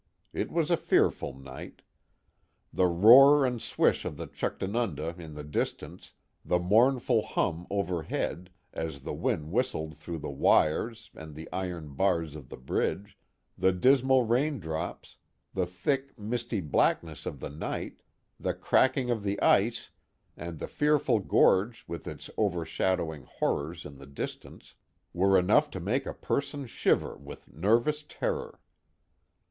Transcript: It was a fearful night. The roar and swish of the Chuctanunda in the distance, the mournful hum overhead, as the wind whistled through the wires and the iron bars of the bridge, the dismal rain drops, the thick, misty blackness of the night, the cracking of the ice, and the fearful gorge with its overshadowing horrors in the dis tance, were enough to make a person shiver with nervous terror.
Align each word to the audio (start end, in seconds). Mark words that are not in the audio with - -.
It 0.33 0.51
was 0.51 0.71
a 0.71 0.77
fearful 0.77 1.35
night. 1.37 1.83
The 2.73 2.87
roar 2.87 3.45
and 3.45 3.61
swish 3.61 4.03
of 4.03 4.17
the 4.17 4.25
Chuctanunda 4.25 5.13
in 5.19 5.35
the 5.35 5.43
distance, 5.43 6.13
the 6.43 6.57
mournful 6.57 7.21
hum 7.21 7.67
overhead, 7.69 8.49
as 8.73 9.01
the 9.01 9.13
wind 9.13 9.51
whistled 9.51 9.95
through 9.95 10.17
the 10.17 10.31
wires 10.31 11.11
and 11.13 11.35
the 11.35 11.47
iron 11.53 11.93
bars 11.93 12.35
of 12.35 12.49
the 12.49 12.57
bridge, 12.57 13.15
the 13.55 13.71
dismal 13.71 14.25
rain 14.25 14.59
drops, 14.59 15.17
the 15.53 15.67
thick, 15.67 16.17
misty 16.17 16.61
blackness 16.61 17.27
of 17.27 17.39
the 17.39 17.51
night, 17.51 18.01
the 18.39 18.55
cracking 18.55 19.11
of 19.11 19.21
the 19.21 19.39
ice, 19.39 19.91
and 20.35 20.57
the 20.57 20.67
fearful 20.67 21.19
gorge 21.19 21.85
with 21.87 22.07
its 22.07 22.27
overshadowing 22.39 23.21
horrors 23.21 23.85
in 23.85 23.99
the 23.99 24.07
dis 24.07 24.35
tance, 24.35 24.73
were 25.13 25.37
enough 25.37 25.69
to 25.69 25.79
make 25.79 26.07
a 26.07 26.13
person 26.15 26.65
shiver 26.65 27.15
with 27.19 27.53
nervous 27.53 28.01
terror. 28.01 28.59